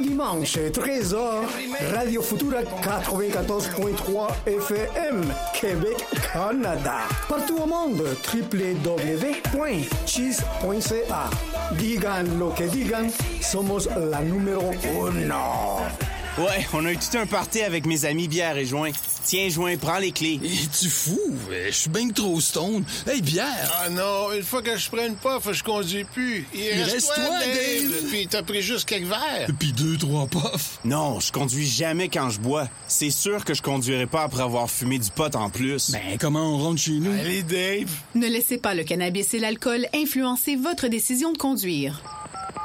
[0.00, 7.00] dimanche, 13h, Radio Futura 94.3 FM, Québec, Canada.
[7.28, 8.02] Partout au monde,
[8.32, 9.30] www.cheese.ca.
[11.76, 13.10] Digan lo que digan,
[13.40, 16.07] somos la numéro uno.
[16.38, 18.92] Ouais, on a eu tout un party avec mes amis bière et joint.
[19.24, 20.38] Tiens, joint, prends les clés.
[20.44, 21.18] Es-tu fou?
[21.50, 22.84] Je suis bien trop stone.
[23.08, 23.72] Hey, bière!
[23.82, 26.46] Ah non, une fois que je prenne pas, je conduis plus.
[26.54, 28.08] Il, reste toi, Dave.
[28.08, 29.48] Puis t'as pris juste quelques verres.
[29.58, 30.78] Puis deux, trois puffs.
[30.84, 32.68] Non, je conduis jamais quand je bois.
[32.86, 35.90] C'est sûr que je conduirai pas après avoir fumé du pot en plus.
[35.90, 37.10] Ben, comment on rentre chez nous?
[37.18, 37.90] Allez, Dave.
[38.14, 42.00] Ne laissez pas le cannabis et l'alcool influencer votre décision de conduire.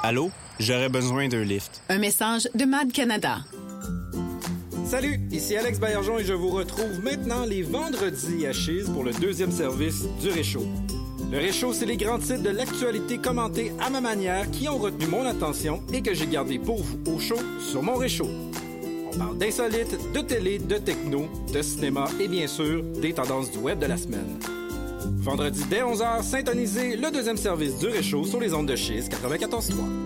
[0.03, 0.29] Allô?
[0.59, 1.81] J'aurais besoin d'un lift.
[1.89, 3.39] Un message de Mad Canada.
[4.93, 9.11] Salut, ici Alex Baillargeon et je vous retrouve maintenant les vendredis à Chise pour le
[9.11, 10.67] deuxième service du Réchaud.
[11.31, 15.07] Le Réchaud, c'est les grands titres de l'actualité commentés à ma manière qui ont retenu
[15.07, 18.29] mon attention et que j'ai gardé pour vous au chaud sur mon Réchaud.
[19.11, 23.57] On parle d'insolites, de télé, de techno, de cinéma et bien sûr des tendances du
[23.57, 24.37] web de la semaine.
[25.17, 30.02] Vendredi dès 11h, syntonisez le deuxième service du Réchaud sur les ondes de Chise 94.3.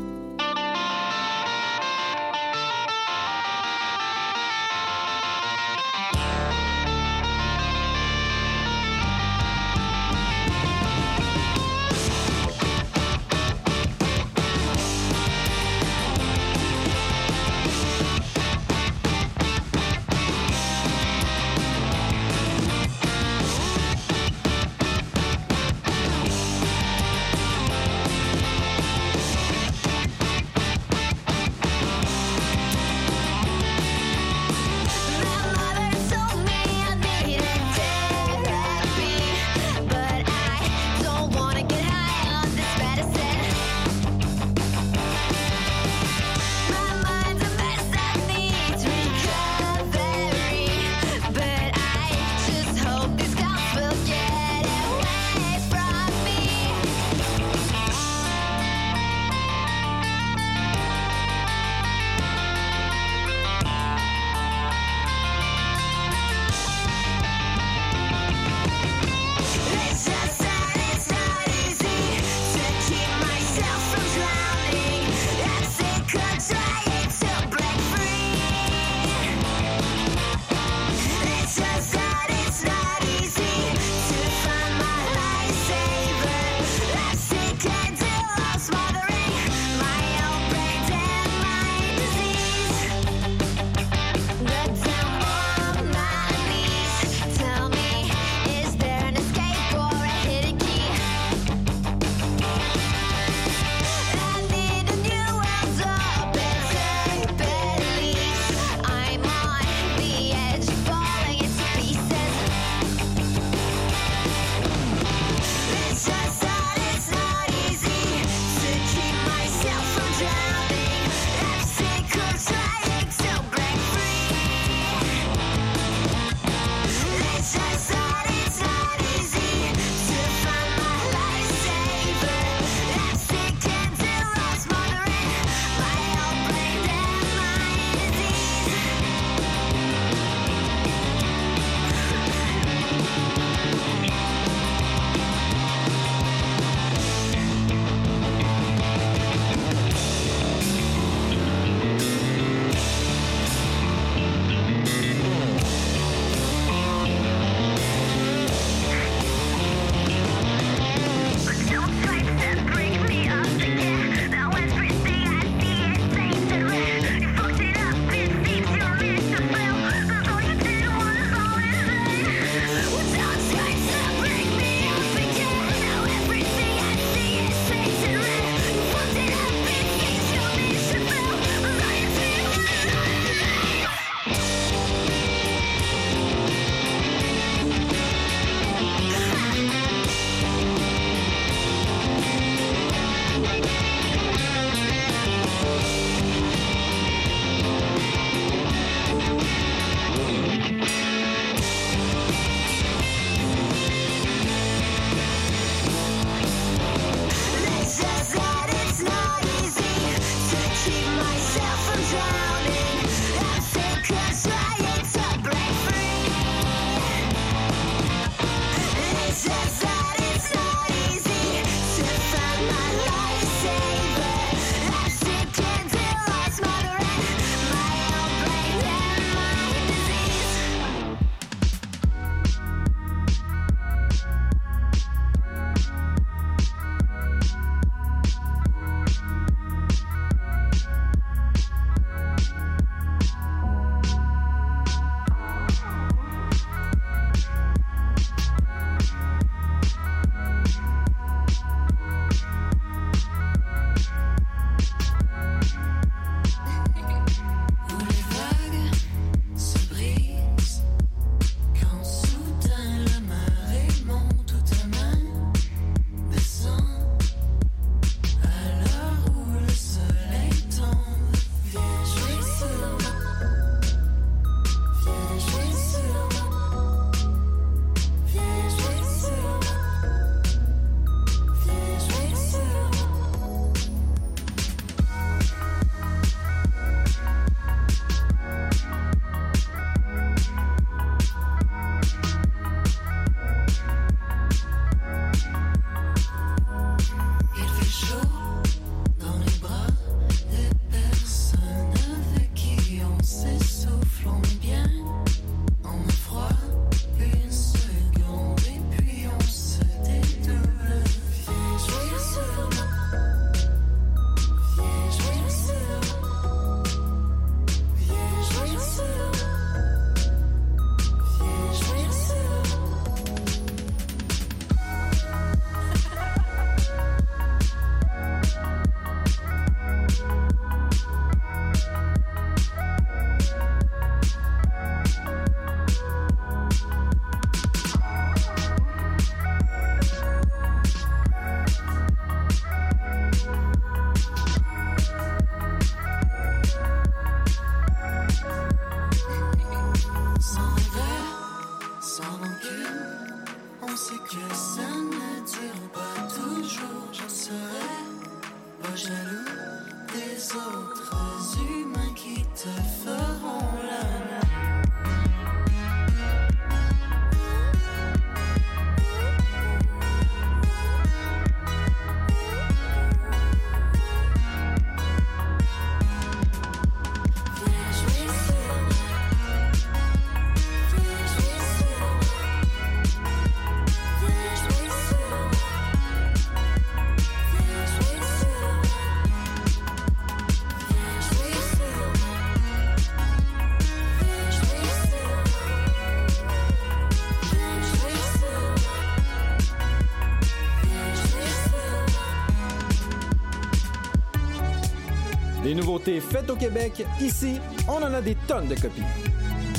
[405.97, 409.03] nouveautés faites au Québec, ici, on en a des tonnes de copies.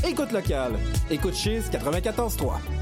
[0.06, 0.73] Écoute local.
[1.11, 2.78] Écoute Cheese 94.3.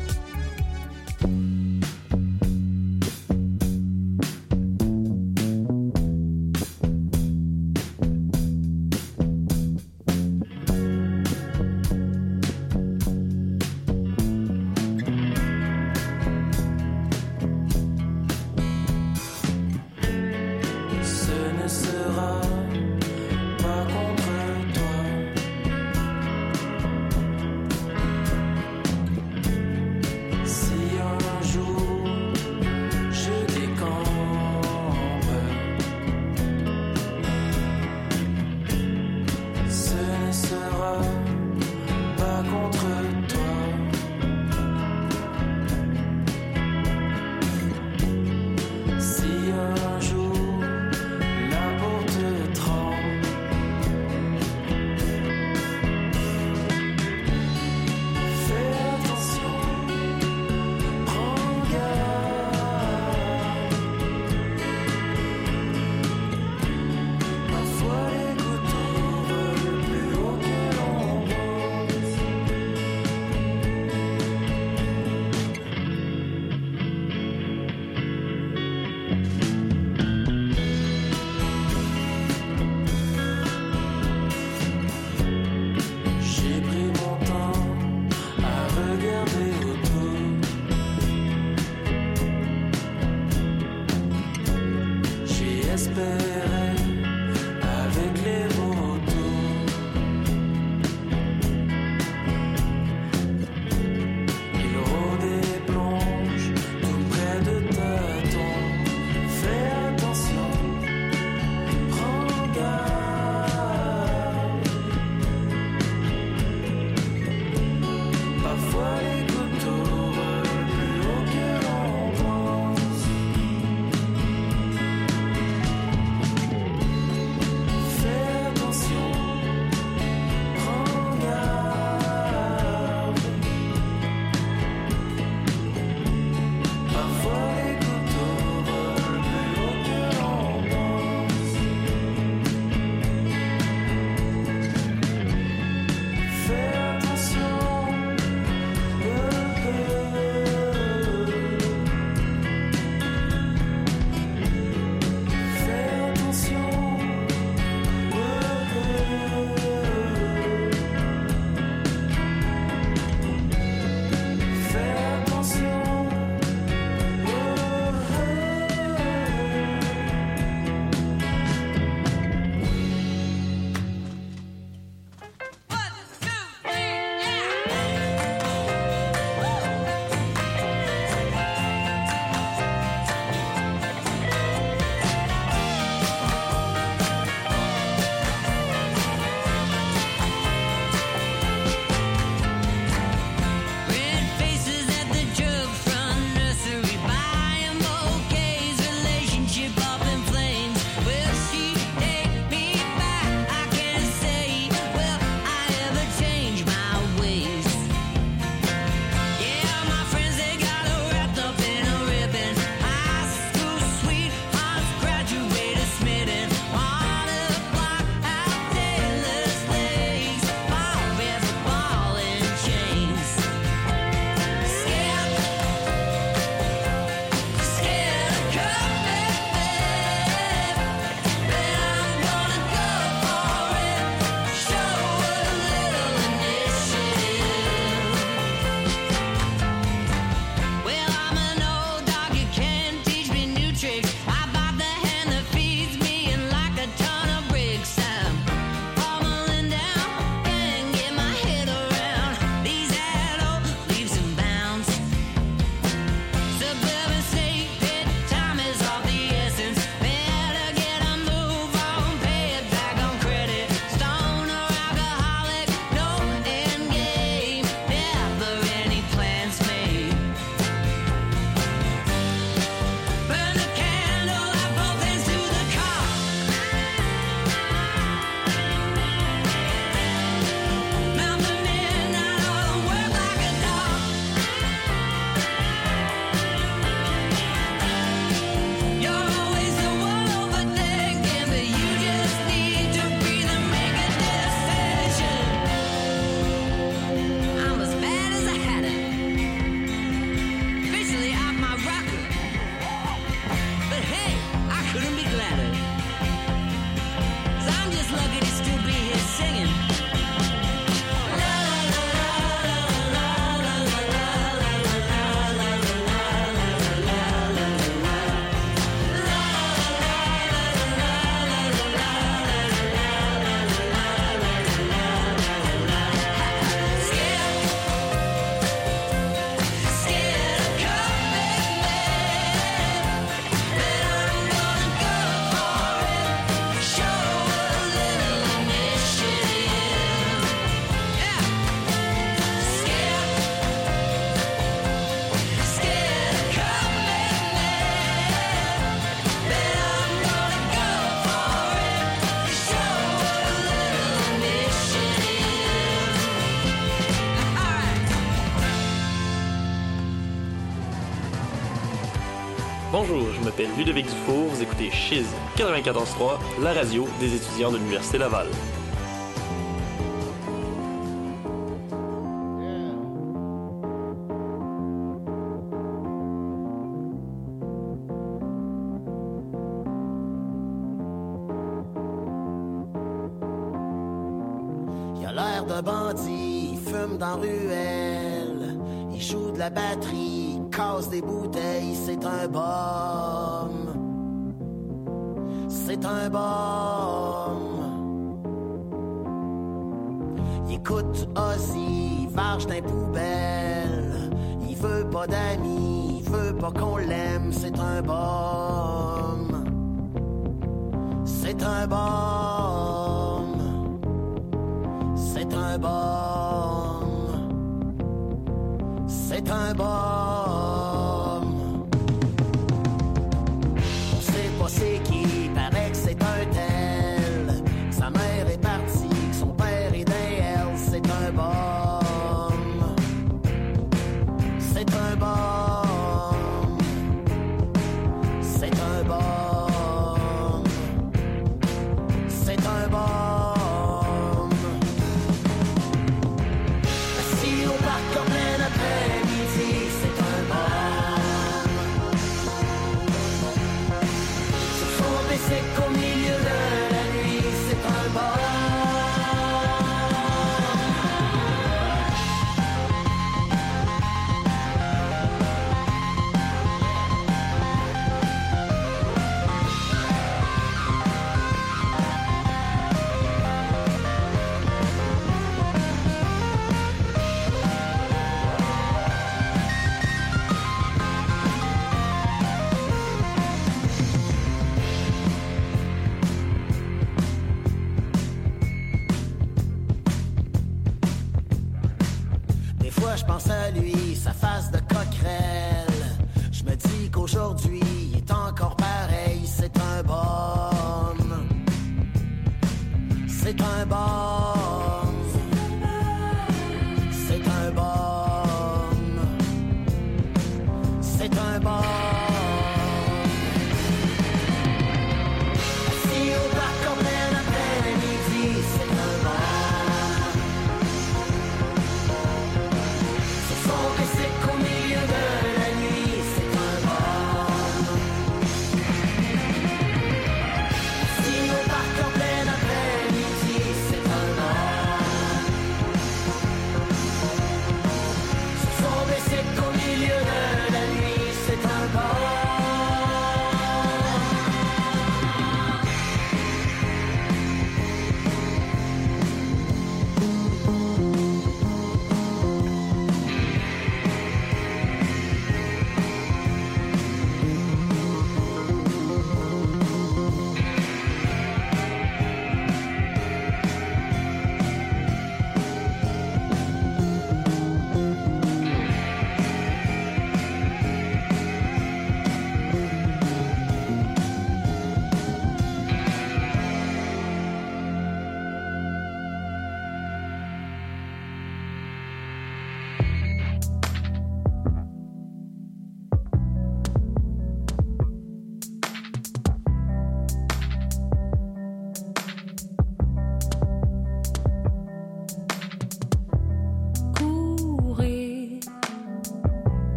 [363.56, 368.46] m'appelle Ludovic Dufour, vous écoutez Chiz 94.3, la radio des étudiants de l'Université Laval.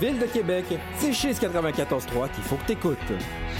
[0.00, 0.64] Ville de Québec,
[0.98, 2.98] c'est Chiz 94.3 qu'il faut que t'écoutes.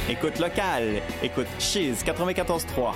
[0.08, 2.94] Écoute locale, écoute Chiz 94.3.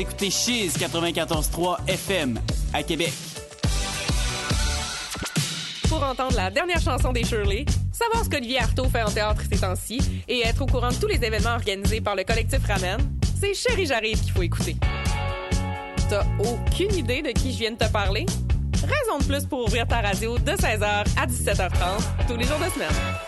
[0.00, 2.40] écoutez Chiz 94.3 FM
[2.72, 3.12] à Québec.
[5.88, 9.60] Pour entendre la dernière chanson des Shirley, savoir ce qu'Olivier Artaud fait en théâtre ces
[9.60, 12.98] temps-ci et être au courant de tous les événements organisés par le collectif Ramen,
[13.38, 14.76] c'est Chérie J'arrive qu'il faut écouter.
[16.08, 18.24] T'as aucune idée de qui je viens de te parler?
[18.82, 22.70] Raison de plus pour ouvrir ta radio de 16h à 17h30 tous les jours de
[22.72, 23.19] semaine.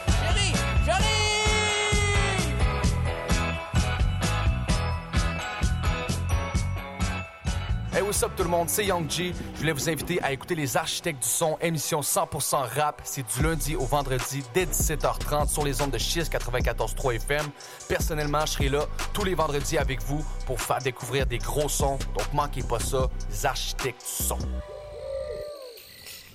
[8.13, 9.09] What's up tout le monde, c'est Young.
[9.11, 13.01] Je voulais vous inviter à écouter Les Architectes du Son, émission 100% rap.
[13.05, 17.47] C'est du lundi au vendredi dès 17h30 sur les ondes de Chiz 94.3 FM.
[17.89, 21.99] Personnellement, je serai là tous les vendredis avec vous pour faire découvrir des gros sons.
[22.19, 24.39] Donc manquez pas ça, Les Architectes du Son.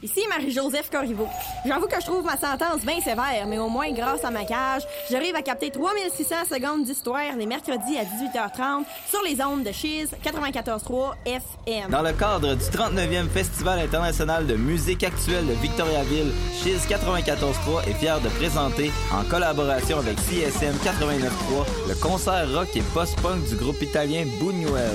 [0.03, 1.27] Ici Marie-Joseph Corriveau.
[1.65, 4.83] J'avoue que je trouve ma sentence bien sévère, mais au moins grâce à ma cage,
[5.09, 10.09] j'arrive à capter 3600 secondes d'histoire les mercredis à 18h30 sur les ondes de Chiz
[10.23, 11.89] 94.3 FM.
[11.89, 16.31] Dans le cadre du 39e Festival international de musique actuelle de Victoriaville,
[16.61, 22.83] Chiz 94.3 est fier de présenter, en collaboration avec CSM 89.3, le concert rock et
[22.93, 24.93] post-punk du groupe italien Buñuel.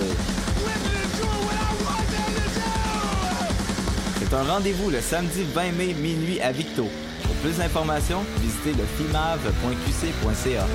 [4.33, 6.88] C'est un rendez-vous le samedi 20 mai minuit à Victo.
[7.23, 10.66] Pour plus d'informations, visitez le fimave.qc.ca.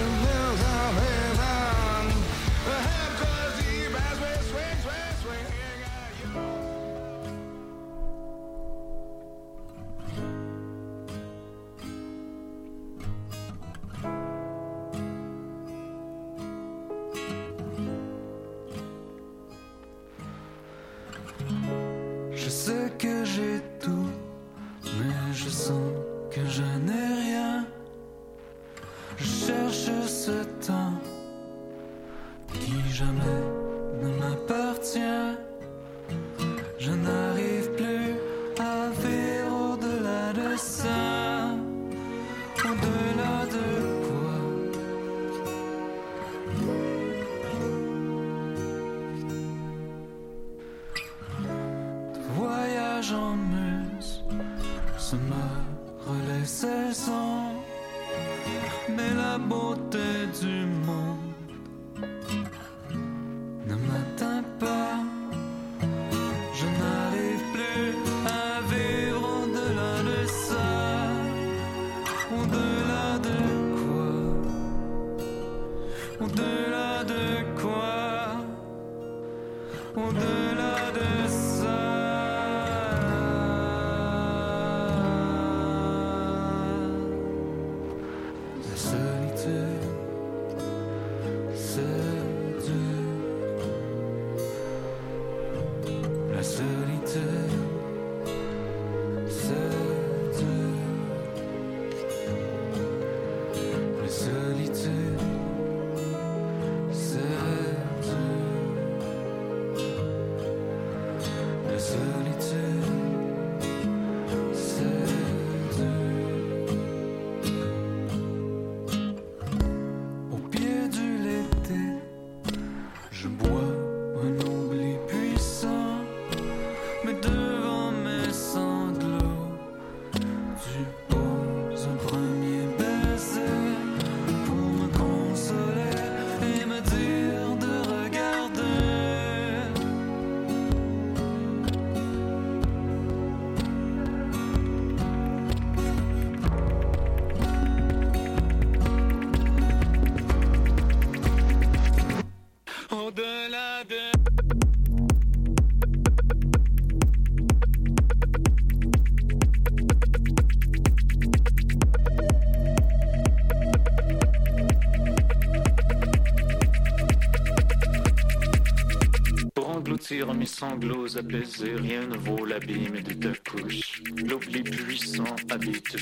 [170.48, 174.02] sanglots apaisés, rien ne vaut l'abîme de ta couche.
[174.28, 175.96] L'oubli puissant habite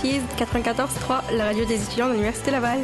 [0.00, 2.80] Cheese 94.3, la radio des étudiants de l'Université Laval.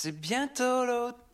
[0.00, 1.27] C'est bientôt l'automne.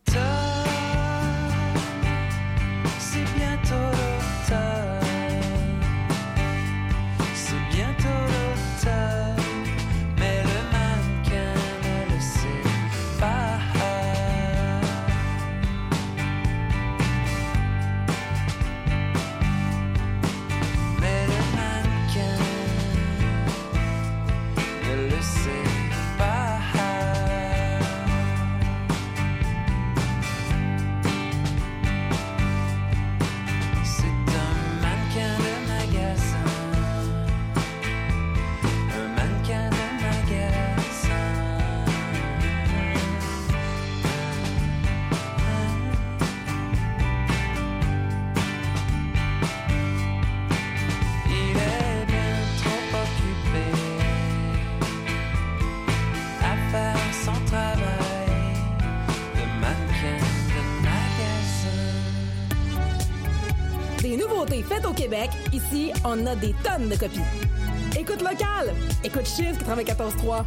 [66.03, 67.19] on a des tonnes de copies.
[67.97, 68.73] Écoute locale,
[69.03, 70.43] écoute Chiffre 94.3,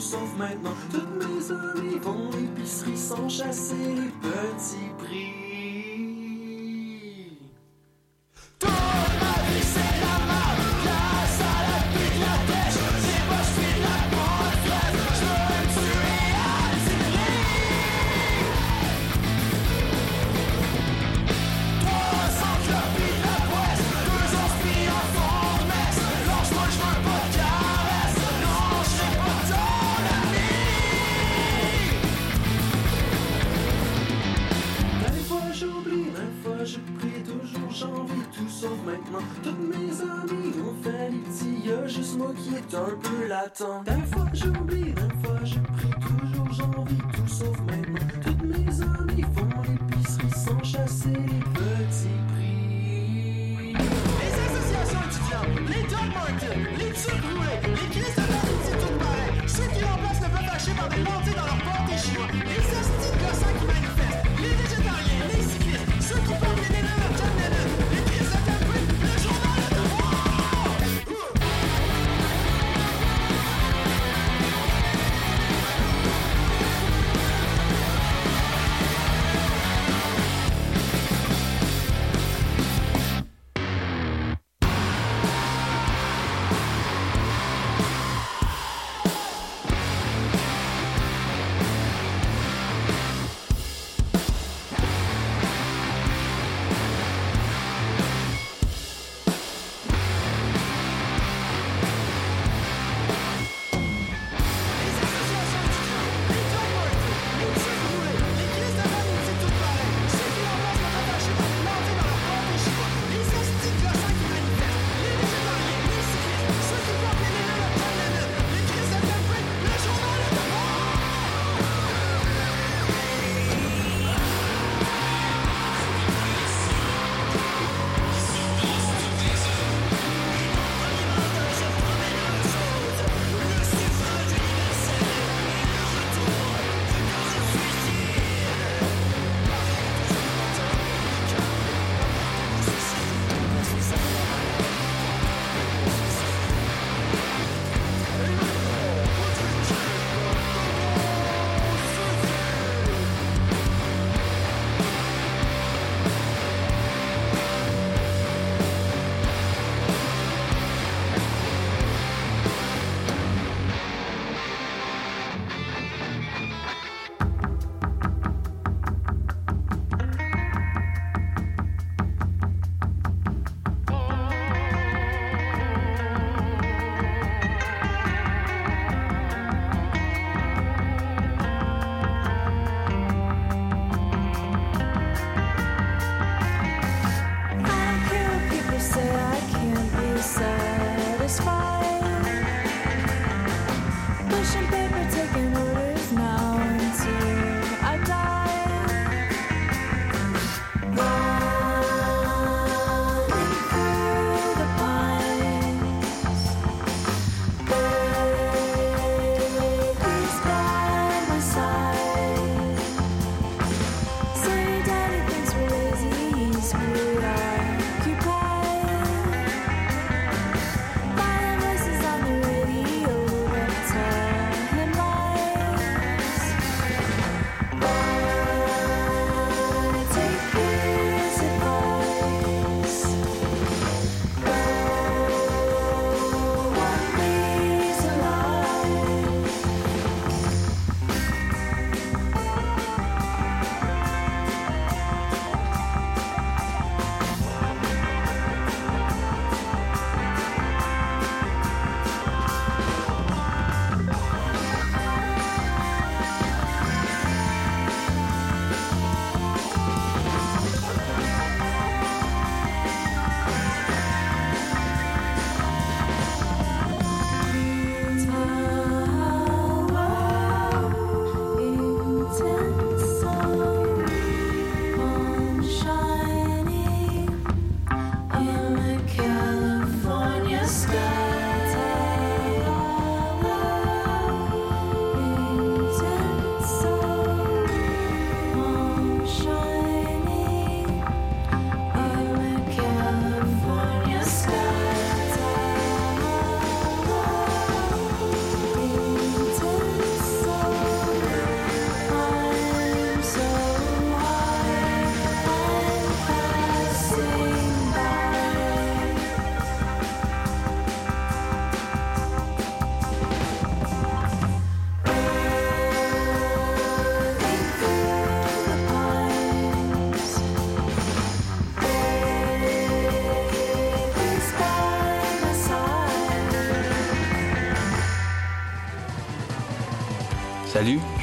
[0.00, 0.74] sauf maintenant.
[0.90, 5.47] Toutes mes amis vont l'épicerie sans chasser les petits prix.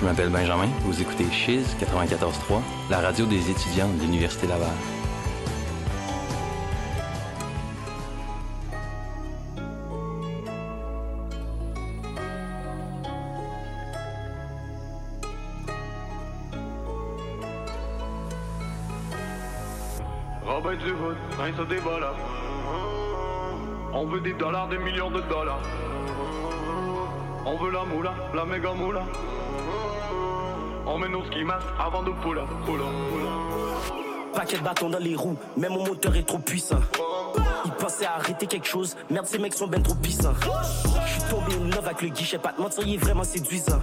[0.06, 0.68] Je m'appelle Benjamin.
[0.82, 4.70] Vous écoutez Chiz 94.3, la radio des étudiants de l'Université Laval.
[20.46, 21.56] Robin du Hood, prince.
[23.92, 25.62] On veut des dollars, des millions de dollars.
[27.48, 29.04] On veut la moula, la méga moula.
[30.88, 33.30] On met nos ski masques avant de poula, poula, poula.
[34.36, 36.80] Paquet de bâtons dans les roues, même mon moteur est trop puissant.
[37.66, 40.34] Il pensait arrêter quelque chose, merde ces mecs sont ben trop puissants.
[41.06, 43.80] Je suis tombé love avec le guichet, pas de mentir, il est vraiment séduisant.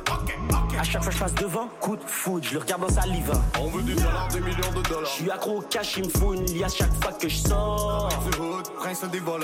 [0.78, 3.06] À chaque fois que je passe devant, coup de foudre, je le regarde dans sa
[3.06, 3.32] live.
[3.60, 5.04] On veut des dollars, des millions de dollars.
[5.04, 8.08] Je suis accro au cash, il me faut une liasse chaque fois que je sors.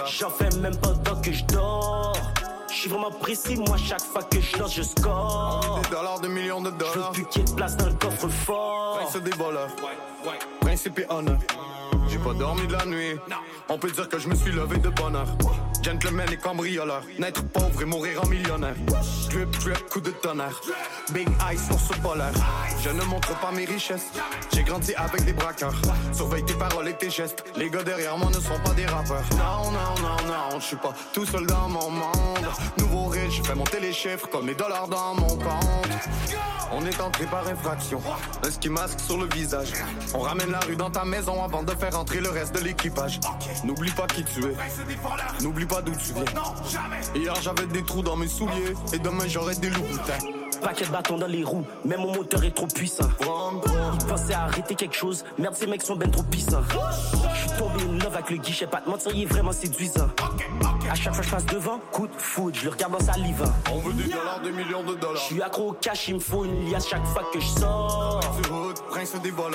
[0.06, 2.12] J'en fais même pas tant que je dors.
[2.78, 5.80] Je suis vraiment précis, moi chaque fois que je lance, je score.
[5.82, 7.10] Des dollars, des millions de Je veux dollars.
[7.10, 9.00] plus qu'il y ait de place dans le coffre fort.
[9.00, 9.70] Prince des voleurs.
[10.60, 11.38] Principe et honneur.
[12.08, 13.18] J'ai pas dormi de la nuit.
[13.68, 15.26] On peut dire que je me suis levé de bonne heure.
[15.88, 17.02] Gentleman et cambrioleur.
[17.18, 18.74] Naître pauvre et mourir en millionnaire.
[19.30, 20.60] Drip, drip, coup de tonnerre.
[21.14, 22.30] Big eyes, ours polaire.
[22.84, 24.08] Je ne montre pas mes richesses.
[24.52, 25.72] J'ai grandi avec des braqueurs.
[26.12, 27.42] Surveille tes paroles et tes gestes.
[27.56, 29.24] Les gars derrière moi ne sont pas des rappeurs.
[29.32, 32.48] Non, non, non, non, je suis pas tout seul dans mon monde.
[32.76, 35.88] Nouveau riche, fais monter les chiffres comme les dollars dans mon compte.
[36.70, 38.02] On est entré par infraction.
[38.44, 39.72] Un ski masque sur le visage.
[40.12, 43.20] On ramène la rue dans ta maison avant de faire entrer le reste de l'équipage.
[43.64, 45.42] N'oublie pas qui tu es.
[45.42, 46.24] N'oublie pas d'où tu viens.
[47.14, 48.74] Hier j'avais des trous dans mes souliers.
[48.92, 50.18] Et demain j'aurai des loups boutins.
[50.62, 53.08] Paquet de bâtons dans les roues, même mon moteur est trop puissant.
[53.20, 56.62] Il pensait arrêter quelque chose, merde ces mecs sont ben trop puissants.
[57.32, 60.08] Je suis tombé in love avec le guichet, pas de mentir, il est vraiment séduisant.
[60.90, 63.12] À chaque fois que je passe devant, coup de foudre, je le regarde dans sa
[63.18, 63.44] live.
[63.72, 65.22] On veut des dollars, des millions de Je dollars.
[65.22, 68.20] suis accro au cash, il me faut une liasse chaque fois que je sors.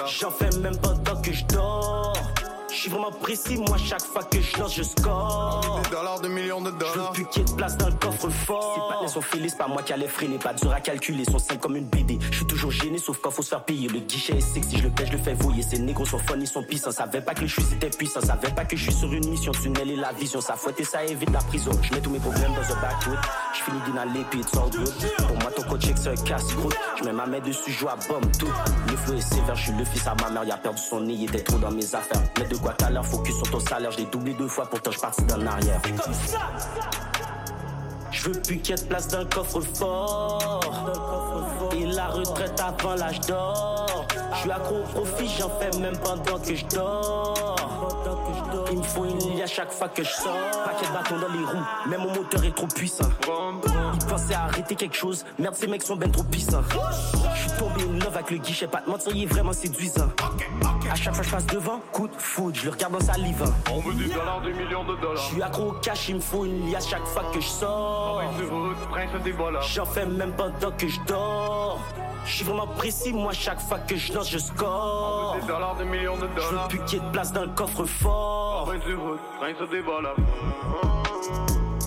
[0.07, 2.13] J'en fais même pas tant que je dors.
[2.73, 5.81] Je suis vraiment précis, moi chaque fois que je lance, je score.
[5.83, 7.11] Des dollars, des millions de Je veux dollars.
[7.11, 8.73] plus y ait de place dans le coffre fort.
[8.73, 10.39] C'est pas les sont c'est pas moi qui allais freiner.
[10.39, 12.17] Pas dur à calculer, sont simples comme une BD.
[12.31, 13.87] Je suis toujours gêné, sauf quand faut se faire payer.
[13.89, 15.61] Le guichet est sexy, je le pêche, je le fais voyer.
[15.61, 16.91] Ces négros sont fun, ils sont puissants.
[16.91, 18.21] Savais pas que je suis c'était puissant.
[18.21, 19.51] Savais pas que je suis sur une mission.
[19.51, 21.71] Tunnel et la vision, ça fouette et ça évite la prison.
[21.83, 23.19] Je mets tous mes problèmes dans un backwood.
[23.53, 25.27] Je finis d'inhaler, puis it's all good.
[25.27, 26.75] Pour moi, ton coach, c'est un casse-croûte.
[26.97, 28.51] Je mets ma main dessus, je joue à bombe tout.
[28.89, 30.43] Le flow est sévère, je suis le fils à ma mère.
[30.43, 32.21] Il a perdu son nez, il était trop dans mes affaires.
[32.39, 33.91] Mais de quoi t'as l'air, focus sur ton salaire.
[33.91, 35.81] Je l'ai doublé deux fois, pourtant je parti dans l'arrière.
[38.09, 40.61] Je veux plus qu'il y ait de place dans le coffre fort.
[41.75, 44.05] Et la retraite avant l'âge d'or.
[44.33, 47.55] Je suis accro au profit, j'en fais même pendant que je dors.
[48.71, 50.33] Il me faut une à chaque fois que je sors.
[50.65, 53.09] Paquet de bâtons dans les roues, même mon moteur est trop puissant.
[53.93, 56.61] Il pensait arrêter quelque chose, merde ces mecs sont ben trop puissants.
[57.35, 60.09] Je suis tombé in love avec le guichet, pas de mentir, il est vraiment séduisant.
[60.91, 63.13] À chaque fois que je passe devant, coup de foudre, je le regarde dans sa
[63.17, 63.43] live.
[63.71, 65.23] On veut des dollars, des millions de Je dollars.
[65.23, 68.21] suis accro au cash, il me faut une liasse chaque fois que je sors.
[69.37, 69.61] Voleurs.
[69.63, 71.79] J'en fais même pas tant que je dors.
[72.25, 75.35] Je suis vraiment précis, moi chaque fois que je lance, je score.
[75.41, 76.67] Des dollars, des millions de Je veux dollars.
[76.69, 78.71] plus qu'il y ait de place dans le coffre fort.
[79.33, 80.15] Hood, prince des voleurs.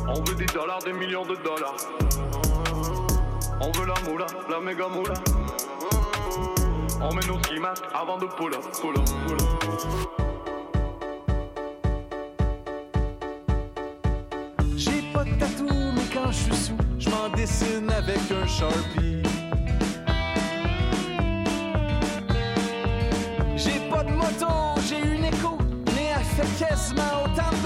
[0.08, 1.76] On veut des dollars, des millions de dollars.
[3.60, 5.14] On veut la moula, la méga moula.
[7.00, 7.56] On met nos ski
[7.94, 9.48] avant de pull up, pull up, pull up.
[14.76, 19.22] J'ai pas de tatou, mais quand je suis sous, je m'en dessine avec un Sharpie.
[23.56, 24.75] J'ai pas de moto,
[26.36, 27.65] mais elle fait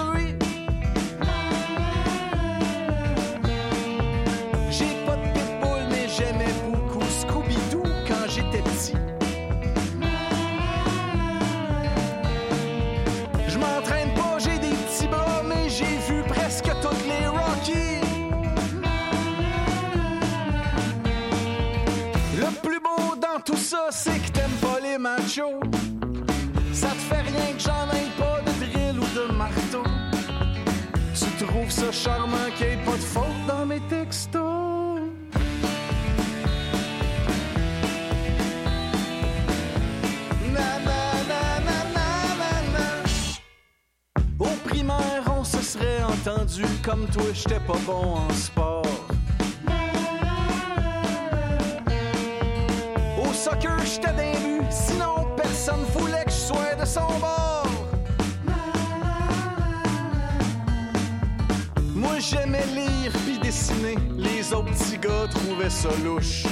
[31.81, 34.43] ça charmant qu'il n'y ait pas de faute dans mes textos.
[44.39, 48.83] Au primaire, on se serait entendu comme toi, j'étais pas bon en sport.
[53.22, 54.30] Au soccer, j'étais
[64.16, 66.44] les autres petits gars trouvaient ça louche.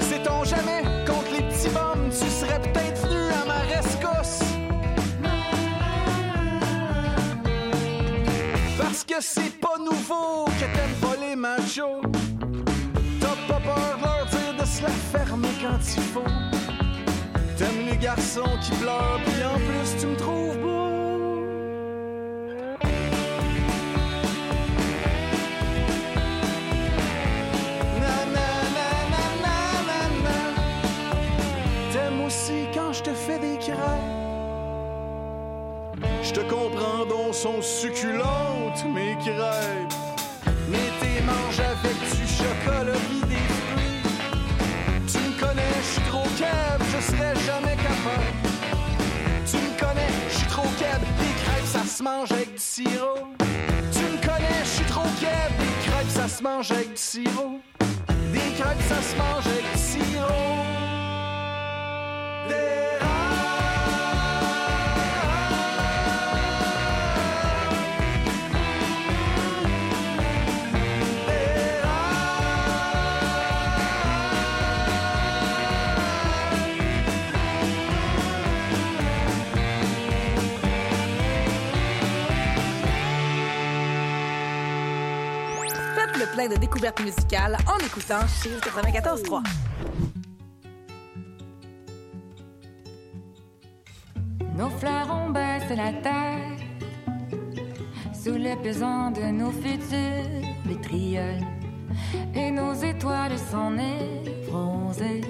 [0.00, 4.40] Sait-on jamais, contre les petits bombes, tu serais peut-être venu à ma rescosse?
[8.76, 12.02] Parce que c'est pas nouveau que t'aimes pas les machos.
[13.20, 16.24] T'as pas peur de leur dire de se la fermer quand il faut.
[17.56, 20.45] T'aimes les garçons qui pleurent, puis en plus tu me trouves.
[37.42, 39.94] Sont succulentes, mes crêpes.
[40.70, 44.02] Mais t'es manges avec du chocolat pis des fruits.
[45.06, 48.32] Tu me connais, je suis trop cave, je serais jamais capable.
[49.50, 53.28] Tu me connais, je suis trop cave, des crêpes ça se mange avec du sirop.
[53.92, 57.60] Tu me connais, je suis trop cave, des crêpes ça se mange avec du sirop.
[58.32, 60.65] Des crêpes ça se mange avec du sirop.
[86.36, 89.42] De découvertes musicales en écoutant Chiz 94.3.
[94.54, 96.60] Nos fleurons baissent la tête
[98.12, 101.40] sous le pesant de nos futurs vitrioles.
[102.34, 105.22] Et nos étoiles s'en est bronzées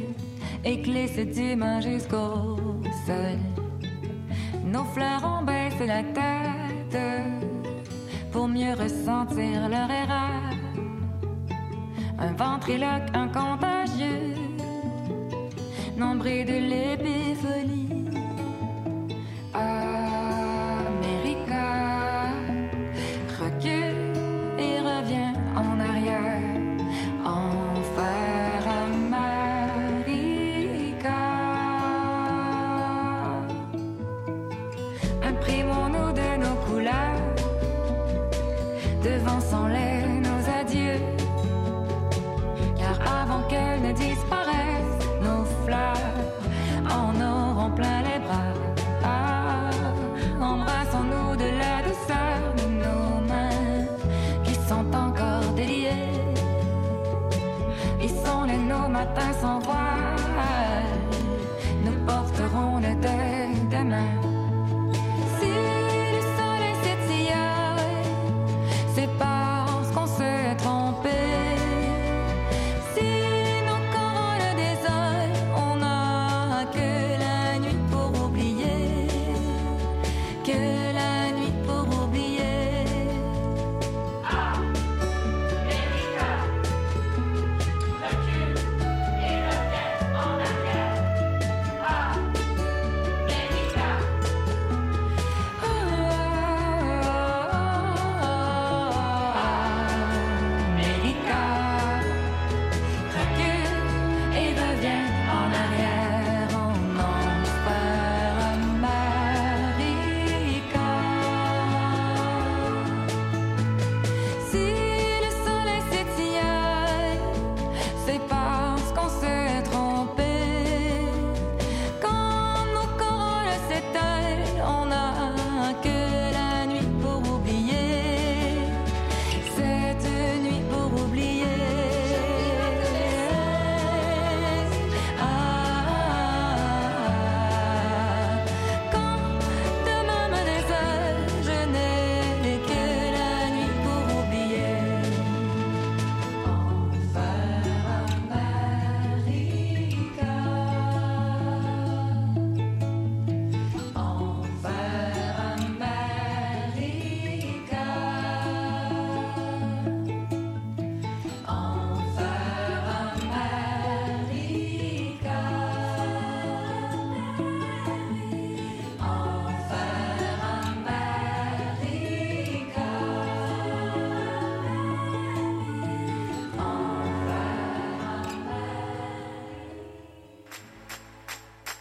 [0.65, 2.57] et du main jusqu'au
[3.07, 3.39] sol.
[4.65, 7.01] Nos fleurons baissent la tête
[8.33, 10.46] pour mieux ressentir leur erreur.
[12.19, 14.35] Un ventriloque, un contagieux,
[15.97, 17.87] nombré de l'épiphonie.
[19.53, 19.86] America
[59.41, 59.86] sans voile,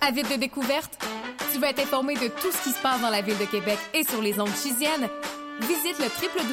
[0.07, 1.03] Avide de découverte?
[1.51, 3.79] Tu veux être informé de tout ce qui se passe dans la ville de Québec
[3.95, 5.09] et sur les ondes chisiennes?
[5.61, 6.05] Visite le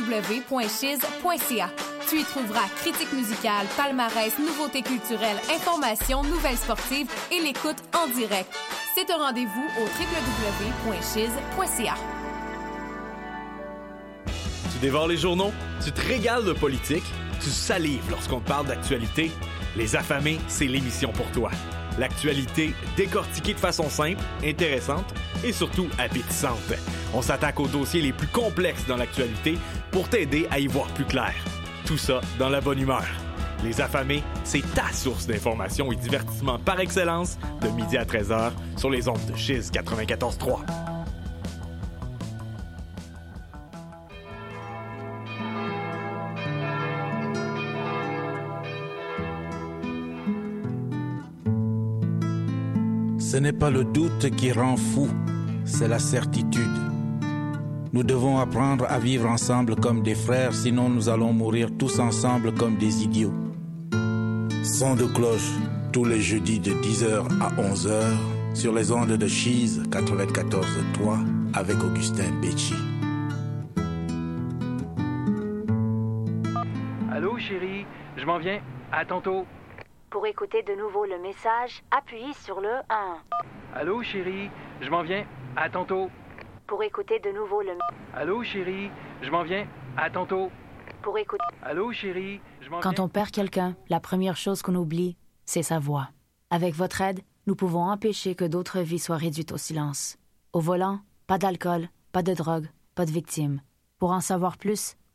[0.08, 1.68] www.chiz.ca.
[2.08, 8.50] Tu y trouveras critiques musicales, palmarès, nouveautés culturelles, informations, nouvelles sportives et l'écoute en direct.
[8.94, 9.84] C'est un rendez-vous au
[10.88, 11.94] www.chiz.ca.
[14.72, 15.52] Tu dévores les journaux,
[15.84, 17.04] tu te régales de politique,
[17.42, 19.30] tu salives lorsqu'on te parle d'actualité.
[19.76, 21.50] Les affamés, c'est l'émission pour toi.
[21.98, 25.12] L'actualité décortiquée de façon simple, intéressante
[25.44, 26.72] et surtout appétissante.
[27.14, 29.58] On s'attaque aux dossiers les plus complexes dans l'actualité
[29.90, 31.34] pour t'aider à y voir plus clair.
[31.86, 33.04] Tout ça dans la bonne humeur.
[33.64, 38.90] Les affamés, c'est ta source d'information et divertissement par excellence de midi à 13h sur
[38.90, 40.91] les ondes de Chiz 94.3.
[53.32, 55.08] Ce n'est pas le doute qui rend fou,
[55.64, 56.76] c'est la certitude.
[57.94, 62.52] Nous devons apprendre à vivre ensemble comme des frères, sinon nous allons mourir tous ensemble
[62.52, 63.32] comme des idiots.
[64.62, 65.50] Son de cloche
[65.94, 68.02] tous les jeudis de 10h à 11h
[68.52, 71.24] sur les ondes de Chise 94.3
[71.54, 72.74] avec Augustin Becci.
[77.10, 77.86] Allô, chérie,
[78.18, 78.60] je m'en viens.
[78.92, 79.46] À tantôt.
[80.12, 83.16] Pour écouter de nouveau le message, appuyez sur le 1.
[83.74, 84.50] Allô, chérie,
[84.82, 85.24] je m'en viens.
[85.56, 86.10] À tantôt.
[86.66, 87.78] Pour écouter de nouveau le
[88.12, 88.90] Allô, chérie,
[89.22, 89.66] je m'en viens.
[89.96, 90.50] À tantôt.
[91.02, 95.16] pour écouter Allô, chérie, je m'en Quand on perd quelqu'un, la première chose qu'on oublie,
[95.46, 96.10] c'est sa voix.
[96.50, 100.18] Avec votre aide, nous pouvons empêcher que d'autres vies soient réduites au silence.
[100.52, 103.62] Au volant, pas d'alcool, pas de drogue, pas de victimes.
[103.98, 104.94] Pour en savoir plus,